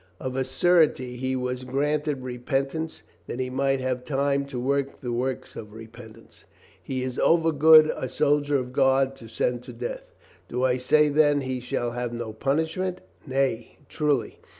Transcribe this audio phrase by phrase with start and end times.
[0.19, 5.13] Of a surety he was granted repentance that he might have time to work the
[5.13, 6.45] works of repentance.
[6.81, 10.15] He is overgood a soldier of God to send to death.
[10.49, 13.01] Do I say then he shall have no punishment?
[13.27, 14.39] Nay, truly.